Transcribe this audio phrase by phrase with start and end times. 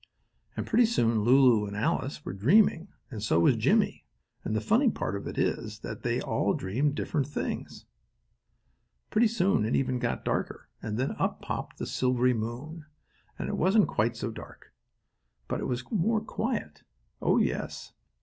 [0.57, 4.07] And pretty soon Lulu and Alice were dreaming and so was Jimmie,
[4.43, 7.85] and the funny part of it is that they all dreamed different things.
[9.11, 12.87] Pretty soon it got even darker, and then up popped the silvery moon,
[13.37, 14.73] and it wasn't quite so dark.
[15.47, 16.81] But it was more quiet.
[17.21, 17.93] Oh my, yes!